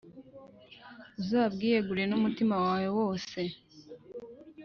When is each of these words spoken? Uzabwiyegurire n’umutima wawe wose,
Uzabwiyegurire 1.21 2.05
n’umutima 2.09 2.55
wawe 2.65 2.87
wose, 2.97 3.39